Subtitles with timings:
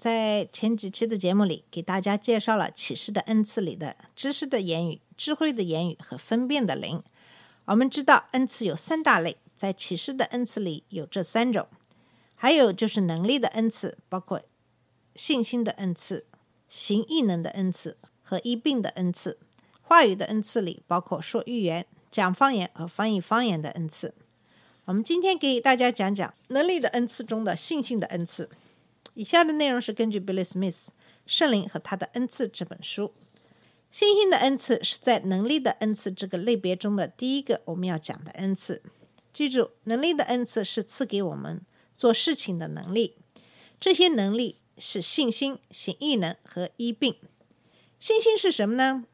[0.00, 7.02] 在前几期的节目里，给大家介绍了启示的恩赐里的知识的言语、智慧的言语和分辨的灵。
[7.66, 11.68] 我们知道恩赐有三大类，在启示的恩赐里有这三种，
[12.34, 14.40] 还有就是能力的恩赐，包括
[15.14, 16.24] 信心的恩赐、
[16.66, 19.38] 行异能的恩赐和医病的恩赐。
[19.82, 24.14] 话语的恩赐里包括说预言、讲方言和翻译方言的恩赐。
[24.86, 28.48] 我们今天给大家讲讲能力的恩赐中的信心的恩赐。
[29.20, 30.86] 以下的内容是根据 Billy Smith
[31.26, 33.12] 《圣灵和他的恩赐》这本书。
[33.90, 38.82] 信心的恩赐是在能力的恩赐这个类别中的第一个我们要讲的恩赐。
[39.30, 41.60] 记住，能力的恩赐是赐给我们
[41.94, 43.18] 做事情的能力，
[43.78, 47.16] 这些能力是信心、行异能和医病。
[47.98, 49.04] 信心是什么呢？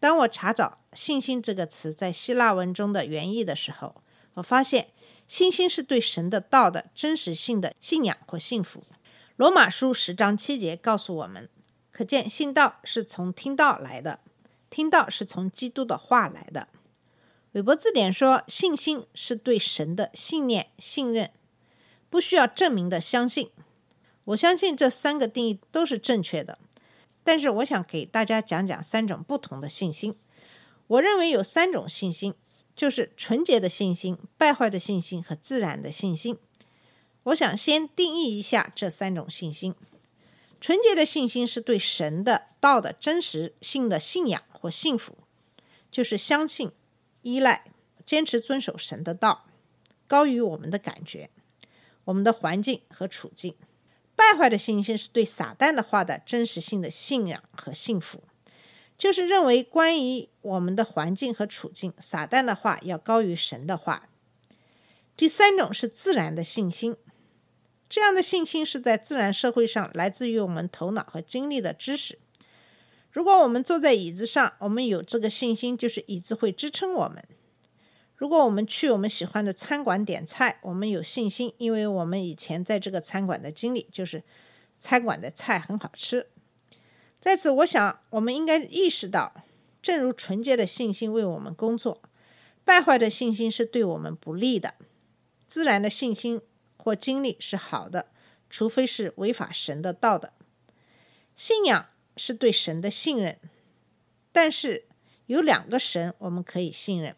[0.00, 4.02] 当我查找“信心”这个词在希腊文中的原意的时候，
[4.34, 4.88] 我发现
[5.28, 8.82] 信心是对神的道的真实性的信仰或信服。
[9.42, 11.48] 罗马书十章七节告诉我们，
[11.90, 14.20] 可见信道是从听道来的，
[14.70, 16.68] 听道是从基督的话来的。
[17.50, 21.32] 韦伯字典说，信心是对神的信念、信任，
[22.08, 23.50] 不需要证明的相信。
[24.26, 26.60] 我相信这三个定义都是正确的，
[27.24, 30.14] 但是我想给大家讲讲三种不同的信心。
[30.86, 32.36] 我认为有三种信心，
[32.76, 36.38] 就是纯洁的信心、败坏的信心和自然的信心。
[37.24, 39.74] 我想先定义一下这三种信心。
[40.60, 45.18] 纯洁的信心是对神的道的真实性的信仰或信服，
[45.90, 46.70] 就是相信、
[47.22, 47.64] 依赖、
[48.06, 49.46] 坚持遵守神的道，
[50.06, 51.30] 高于我们的感觉、
[52.04, 53.54] 我们的环境和处境。
[54.14, 58.22] 败坏的信心是对撒旦的话的真实性的信仰和信服，
[58.96, 64.08] 就是认为关于我们的环境和处境，撒旦的话要高于神的话。
[65.16, 66.96] 第三种是自然的信心。
[67.92, 72.18] 这样的信心是在自然社会上来自于我们头脑和经历的知识。
[73.10, 77.22] 如果我们坐在椅子上，我们有这个信心，就是椅子会支撑我们。
[78.16, 84.24] 如果我们去我们喜欢的餐馆点菜，我们有信心，因为我们以前在这个餐馆的经历，就是
[84.78, 86.28] 餐馆的菜很好吃。
[87.20, 89.34] 在此，我想我们应该意识到，
[89.82, 92.00] 正如纯洁的信心为我们工作，
[92.64, 94.76] 败坏的信心是对我们不利的。
[95.46, 96.40] 自然的信心。
[96.82, 98.08] 或经历是好的，
[98.50, 100.32] 除非是违法神的道的。
[101.36, 103.38] 信仰是对神的信任，
[104.32, 104.88] 但是
[105.26, 107.14] 有两个神我们可以信任。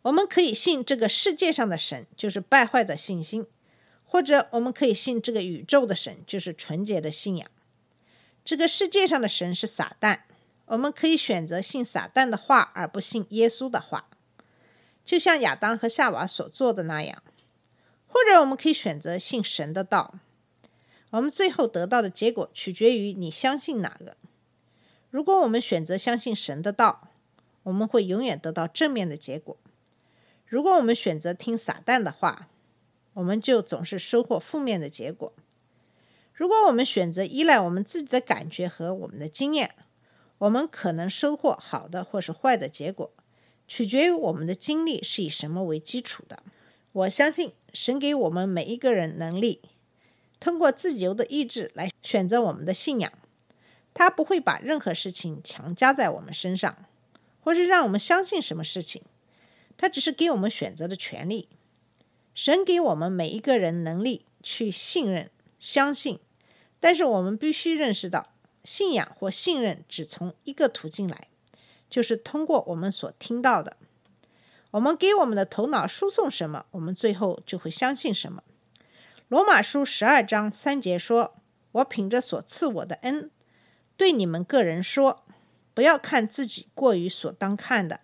[0.00, 3.42] 我们可以信这个世界上的神，就是败坏的信心；
[4.04, 7.50] 或者我们可以信这个宇宙的神，就是纯洁的信仰。
[8.42, 10.20] 这个世界上的神是撒旦，
[10.64, 14.08] 我们可以选择信撒旦的话，而不信耶稣的话，
[15.04, 17.22] 就像亚当和夏娃所做的那样。
[18.14, 20.14] 或者我们可以选择信神的道，
[21.10, 24.16] 我们最后得到的结果取决于你相信哪个。
[25.10, 27.08] 如果我们选择相信神的道，
[27.64, 29.56] 我们会永远得到正面的结果；
[30.46, 32.48] 如果我们选择听撒旦的话，
[33.14, 35.32] 我们就总是收获负面的结果。
[36.32, 39.74] 如果我们选择依赖我们自己的感觉和我们的经验，
[40.38, 43.12] 我们可能收获好的或是坏的结果，
[43.66, 46.44] 取决于我们的经历是以什么为基础的。
[46.94, 49.62] 我相信神给我们每一个人能力，
[50.38, 53.12] 通过自由的意志来选择我们的信仰。
[53.92, 56.84] 他不会把任何事情强加在我们身上，
[57.40, 59.02] 或是让我们相信什么事情。
[59.76, 61.48] 他只是给我们选择的权利。
[62.32, 65.28] 神给我们每一个人能力去信任、
[65.58, 66.20] 相信，
[66.78, 68.28] 但是我们必须认识到，
[68.62, 71.26] 信仰或信任只从一个途径来，
[71.90, 73.76] 就是通过我们所听到的。
[74.74, 78.42] 我们给我们的头脑输送什么，我们最后就会相信什么。
[79.28, 81.36] 罗马书十二章三节说
[81.70, 83.30] ：“我凭着所赐我的恩，
[83.96, 85.24] 对你们个人说，
[85.74, 88.00] 不要看自己过于所当看的，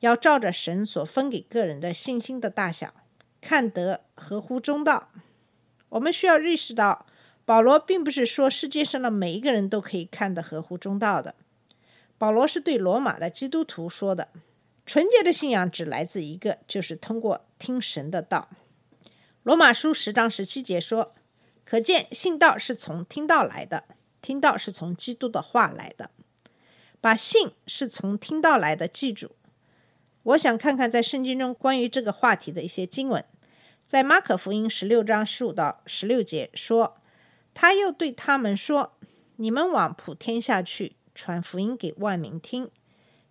[0.00, 2.92] 要照着神所分给个人的信心的大小，
[3.40, 5.10] 看得合乎中道。”
[5.90, 7.06] 我们需要认识到，
[7.44, 11.36] 保罗并不是说世界上的每一个人都可以看得合乎中道的。
[12.18, 14.26] 保罗是对罗马的基督徒说的。
[14.92, 18.48] 纯洁的信仰只来自一个，就是通过听神的道。
[19.44, 21.14] 罗马书十章十七节说
[21.64, 23.84] ：“可见信道是从听道来的，
[24.20, 26.10] 听道是从基督的话来的。”
[27.00, 29.30] 把信是从听到来的记住。
[30.24, 33.24] 我想看看在圣经中关于这个话题的一些经文，
[33.86, 36.96] 在马可福音十六章十五到十六节说，
[37.54, 38.94] 他又对他们说
[39.38, 42.68] ：“你们往普天下去，传福音给万民听。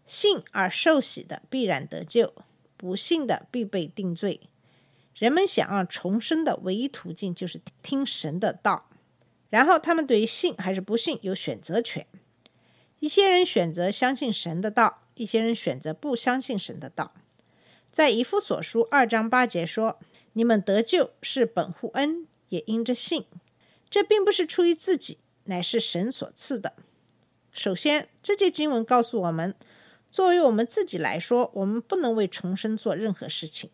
[0.09, 2.33] 信而受洗的必然得救，
[2.75, 4.41] 不信的必被定罪。
[5.15, 8.89] 人们想要重生的唯一途径就是听神的道，
[9.49, 12.05] 然后他们对于信还是不信有选择权。
[12.99, 17.13] 一些人选择相信神的道。”一些人选择不相信神的道，
[17.91, 19.99] 在以弗所书二章八节说
[20.31, 23.25] ：“你们得救是本乎恩，也因着信。
[23.89, 26.71] 这并不是出于自己，乃是神所赐的。”
[27.51, 29.53] 首先，这节经文告诉我们，
[30.11, 33.69] 作为我们自己来说，我们不能为重生做任何事情。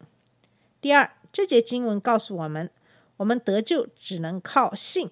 [0.81, 2.69] 第二，这节经文告诉我们，
[3.17, 5.09] 我们得救只能靠信，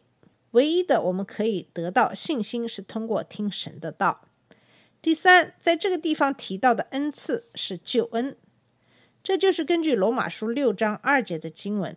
[0.52, 4.28] 唯一的我们可以得到信心是通过听神的道。
[5.02, 8.38] 第三，在这个地方提到的恩赐是救恩，
[9.24, 11.96] 这就是根据罗马书六章二节的经文，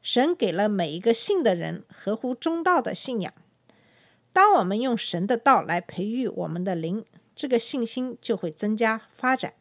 [0.00, 3.32] 神给了每一个信的人合乎中道的信仰。
[4.32, 7.04] 当我们用神的道来培育我们的灵，
[7.40, 9.54] 这个信心就会增加发展。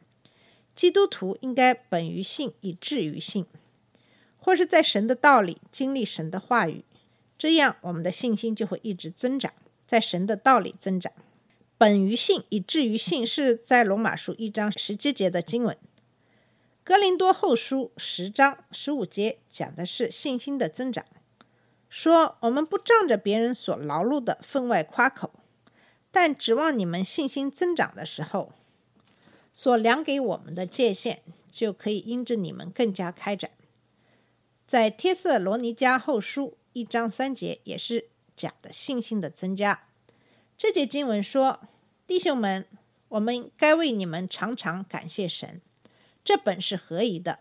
[0.75, 3.45] 基督徒应该本于信，以至于信，
[4.37, 6.83] 或是在神的道里经历神的话语，
[7.37, 9.53] 这样我们的信心就会一直增长，
[9.87, 11.13] 在神的道里增长。
[11.77, 15.77] 本于信，以至于信，是在罗马书一章十七节的经文。
[16.83, 21.05] 哥林多后书十章十五节讲的是信心的增长，
[21.87, 25.31] 说我们不仗着别人所劳碌的分外夸口，
[26.11, 28.51] 但指望你们信心增长的时候，
[29.53, 31.19] 所量给我们的界限，
[31.51, 33.51] 就可以因着你们更加开展。
[34.65, 39.83] 在帖色罗尼迦后书一章三节也是讲的信心的增加。
[40.57, 41.61] 这节经文说
[42.05, 42.65] ：“弟兄们，
[43.09, 45.61] 我们该为你们常常感谢神，
[46.23, 47.39] 这本是合宜的，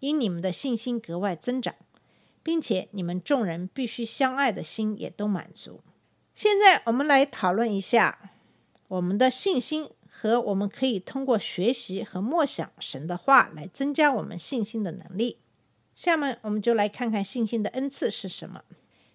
[0.00, 1.74] 因你们的信心格外增长，
[2.42, 5.80] 并且你们众人必须相爱的心也都满足。”
[6.36, 8.30] 现在我们来讨论一下
[8.88, 15.38] 我们的信心和我们可以通过学习和默想神的话来增加我们信心的能力。
[15.94, 18.64] 下面我们就来看看信心的恩赐是什么。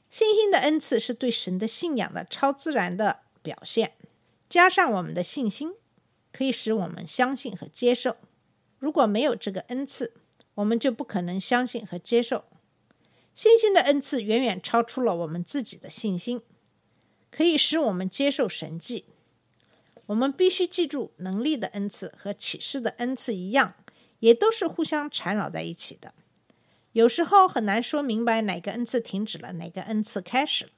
[0.10, 3.94] 信心的恩赐是对神的信仰的超自然的表现，
[4.50, 5.76] 加上我们的信心，
[6.34, 8.18] 可以使我们相信和接受。
[8.80, 10.16] 如果没有这个恩赐，
[10.56, 12.46] 我们就不可能相信和接受。
[13.36, 16.42] 信心的恩赐远远超出了我们自己的信心，
[17.32, 19.06] 可以使我们接受神迹。
[20.08, 23.76] 我们必须记住，能力的恩赐和启示的恩赐一样，
[24.20, 26.14] 也都是互相缠绕在一起的。
[26.92, 30.72] 有时候很难说明白哪个恩赐停止了，哪个恩赐开始了。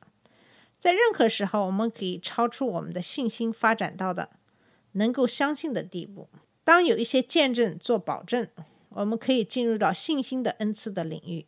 [0.77, 4.29] 在任何时候，我们可以超出我们的信心发展到的
[4.91, 6.29] 能够相信的地步。
[6.63, 8.47] 当有一些见证做保证，
[8.89, 11.47] 我们可以进入到信心的恩赐的领域。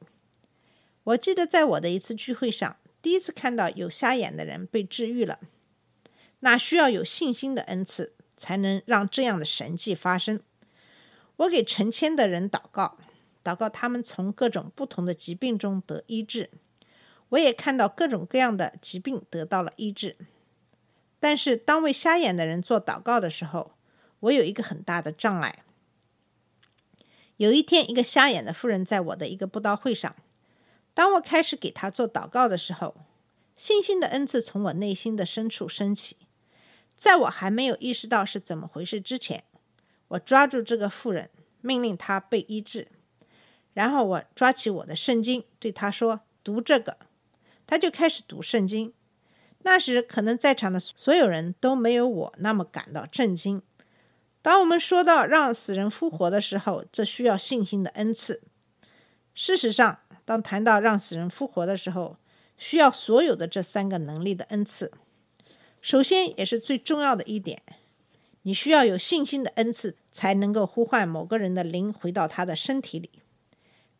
[1.03, 5.37] 我记得在我的一次聚会上，第一次看到有瞎眼的人被治愈了。
[6.39, 10.39] 那需要有信心的恩赐，才能让这样的神迹发生。
[11.35, 12.97] 我给成千的人祷告。
[13.43, 16.49] 祷告他们从各种不同的疾病中得医治，
[17.29, 20.17] 我也看到各种各样的疾病得到了医治。
[21.19, 23.73] 但是当为瞎眼的人做祷告的时候，
[24.21, 25.63] 我有一个很大的障碍。
[27.37, 30.15] 有一天，一个瞎眼的妇人在我的一个布道会上，
[30.95, 32.95] 当我开始给他做祷告的时候，
[33.55, 36.17] 信心的恩赐从我内心的深处升起。
[36.97, 39.43] 在我还没有意识到是怎么回事之前，
[40.07, 41.29] 我抓住这个妇人，
[41.61, 42.87] 命令她被医治。
[43.73, 46.97] 然后我抓起我的圣经，对他说：“读这个。”
[47.67, 48.93] 他就开始读圣经。
[49.63, 53.61] 那时可能在场的所有人都没有我那么感到震惊。
[54.41, 58.43] 当我们说到让死人复活的时候，这需要信心的恩赐。
[59.33, 62.17] 事实上，当谈到让死人复活的时候，
[62.57, 64.91] 需要所有的这三个能力的恩赐。
[65.81, 67.61] 首先，也是最重要的一点，
[68.41, 73.11] 你需要有信心的恩赐，才能够呼唤某个人的灵回到他的身体里。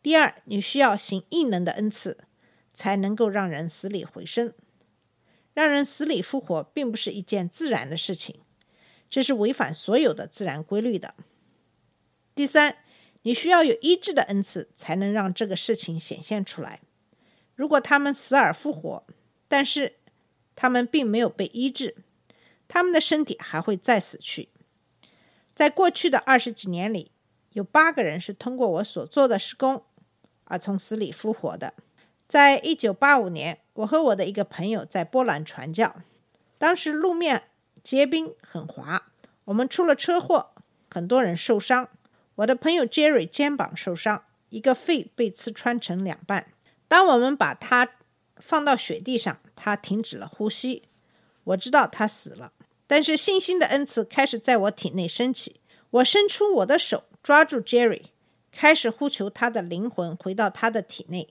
[0.02, 2.18] 第二，你需要行异能的恩赐，
[2.74, 4.52] 才能够让人死里回生。
[5.54, 8.40] 让人死里复活，并不是一件自然的事情，
[9.08, 11.14] 这是违反所有的自然规律的。
[12.34, 12.76] 第三，
[13.26, 16.80] 你需要有医治的恩赐，才能让这个事情显现出来。
[17.56, 19.04] 如果他们死而复活，
[19.48, 19.96] 但是
[20.54, 21.96] 他们并没有被医治，
[22.68, 24.50] 他们的身体还会再死去。
[25.56, 27.10] 在过去的二十几年里，
[27.50, 29.82] 有八个人是通过我所做的施工。
[30.44, 31.74] 而从死里复活的。
[32.28, 35.96] 在一九八五年，我和我的一个朋友在波兰传教，
[36.58, 37.48] 当时路面
[37.82, 39.10] 结冰，很滑。
[39.46, 40.52] 我们出了车祸，
[40.88, 41.88] 很多人受伤。
[42.36, 46.48] 我的朋友 Jerry 肩膀受伤，一个肺被刺穿成两半。
[46.86, 47.88] 当我们把他
[48.36, 50.82] 放到雪地上，他停止了呼吸。
[51.44, 52.52] 我知道他死了，
[52.86, 55.60] 但是信心的恩赐开始在我体内升起。
[55.90, 58.02] 我伸出我的手抓住 Jerry，
[58.52, 61.30] 开始呼求他的灵魂回到他的体内。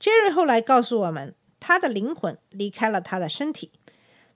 [0.00, 3.70] Jerry 后来告诉我们，他的灵魂离开了他的身体。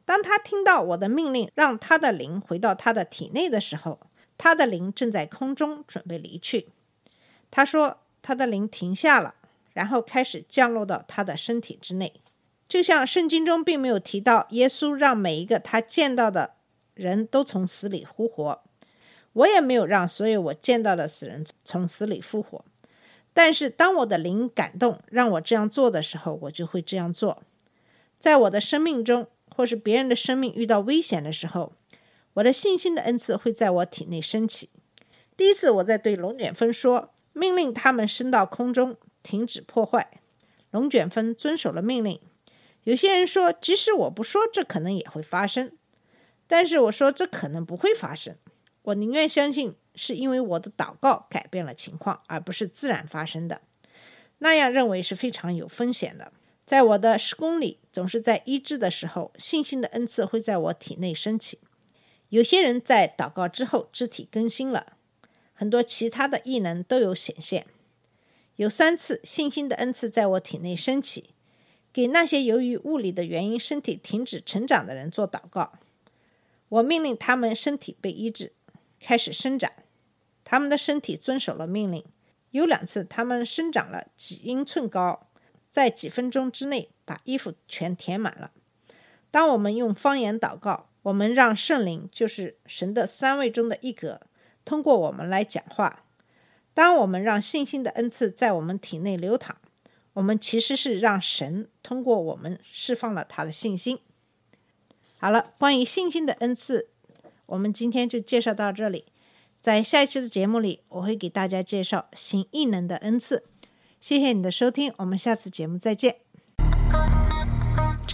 [0.05, 3.99] 当他听到我的命令，让他的灵回到他的体内的时候，
[4.37, 6.69] 他的灵正在空中准备离去。
[7.51, 9.35] 他说，他的灵停下了，
[9.73, 12.21] 然后开始降落到他的身体之内。
[12.69, 16.55] 就像圣经中并没有提到耶稣让每一个他见到的
[16.95, 18.63] 人都从死里复活，
[19.35, 22.65] 我也没有让所有我见到的死人从死里复活。
[23.33, 27.43] 但是当我的灵感动让我这样做的时候，我就会这样做。
[28.19, 31.73] 在我的生命中，或是别人的生命遇到危险的时候，
[32.35, 34.71] 我的信心的恩赐会在我体内升起。
[35.37, 40.21] 第一次我在对龙卷风说，命令他们升到空中，停止破坏。
[40.71, 42.21] 龙卷风遵守了命令。
[42.83, 45.73] 有些人说，即使我不说，这可能也会发生。
[46.47, 48.37] 但是我说，这可能不会发生。
[48.83, 49.77] 我宁愿相信。
[49.97, 53.61] 是因为我的祷告改变了情况，而不是自然发生的。
[54.39, 56.33] 那样认为是非常有风险的。
[56.67, 61.61] 在我的施工里，总是在医治的时候，信心的恩赐会在我体内升起。
[62.35, 64.95] 有些人在祷告之后肢体更新了，
[65.53, 67.65] 很多其他的异能都有显现。
[68.57, 71.31] 有三次信心的恩赐在我体内升起，
[71.93, 75.75] 给那些由于物理的原因身体停止成长的人做祷告。
[76.71, 78.53] 我命令他们身体被医治，
[78.99, 79.71] 开始生长。
[80.43, 82.05] 他们的身体遵守了命令。
[82.51, 85.29] 有两次，他们生长了几英寸高，
[85.71, 88.51] 在几分钟之内把衣服全填满了。
[89.31, 94.21] 当我们用方言祷告，我们让圣灵，就是神的三位中的一格，
[94.65, 96.05] 通过我们来讲话。
[96.73, 99.57] 当我们让信心的恩赐在我们体内流淌，
[100.15, 103.99] 我们其实是让神通过我们释放了他的信心。
[105.19, 106.89] 好了，关于信心的恩赐，
[107.47, 109.05] 我们今天就介绍到这里。
[109.61, 113.45] 在下一期的节目里，我会给大家介绍行异能的恩赐。
[114.01, 116.24] 谢谢你的收听，我们下次节目再见。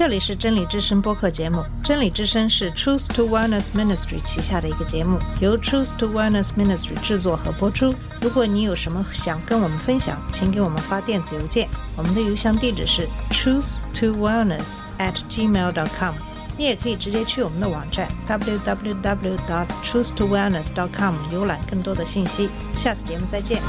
[0.01, 7.95] 这里是真理之声播客节目，真理之声是 Truth to Wellness Ministry 旗下的一个节目，由 Truth to Wellness Ministry 制作和播出。
[8.23, 16.15] 如果你有什么想跟我们分享，请给我们发电子邮件，我们的邮箱地址是 truth to wellness at gmail dot com。
[16.57, 22.49] 你也可以直接去我们的网站 www dot truth to wellness dot com 浏览更多的信息。
[22.75, 23.61] 下次节目再见。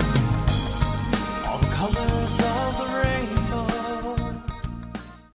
[1.43, 3.20] All colors of the rain.